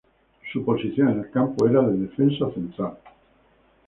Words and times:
Su 0.51 0.65
posición 0.65 1.09
en 1.09 1.19
el 1.19 1.29
campo 1.29 1.67
era 1.67 1.83
de 1.83 1.95
Defensa 1.95 2.51
Central. 2.55 2.97